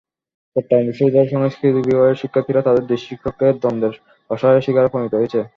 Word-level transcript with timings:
চট্টগ্রাম 0.55 0.83
বিশ্ববিদ্যালয়ের 0.87 1.33
সংস্কৃত 1.33 1.75
বিভাগের 1.79 2.19
শিক্ষার্থীরা 2.21 2.61
তাঁদের 2.63 2.87
দুই 2.89 2.99
শিক্ষকের 3.01 3.53
দ্বন্দ্বের 3.61 3.93
অসহায় 4.29 4.63
শিকারে 4.65 4.89
পরিণত 4.93 5.13
হয়েছে। 5.17 5.39